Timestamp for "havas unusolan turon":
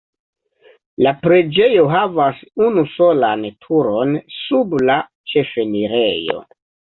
1.91-4.17